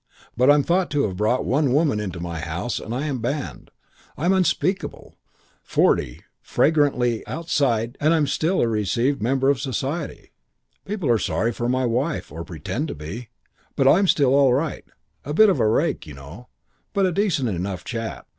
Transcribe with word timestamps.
But 0.35 0.49
I'm 0.49 0.63
thought 0.63 0.89
to 0.89 1.05
have 1.05 1.15
brought 1.17 1.45
one 1.45 1.73
woman 1.73 1.99
into 1.99 2.19
my 2.19 2.39
house 2.39 2.79
and 2.79 2.91
I'm 2.91 3.19
banned. 3.19 3.69
I'm 4.17 4.33
unspeakable. 4.33 5.15
Forty, 5.61 6.23
flagrantly, 6.41 7.23
outside, 7.27 7.99
and 8.01 8.11
I'm 8.11 8.25
still 8.25 8.61
a 8.61 8.67
received 8.67 9.21
member 9.21 9.51
of 9.51 9.61
society. 9.61 10.31
People 10.85 11.07
are 11.11 11.19
sorry 11.19 11.51
for 11.51 11.69
my 11.69 11.85
wife, 11.85 12.31
or 12.31 12.43
pretend 12.43 12.87
to 12.87 12.95
be, 12.95 13.29
but 13.75 13.87
I'm 13.87 14.07
still 14.07 14.33
all 14.33 14.55
right, 14.55 14.85
a 15.23 15.35
bit 15.35 15.49
of 15.49 15.59
a 15.59 15.67
rake, 15.67 16.07
you 16.07 16.15
know, 16.15 16.47
but 16.93 17.05
a 17.05 17.11
decent 17.11 17.49
enough 17.49 17.83
chap. 17.83 18.25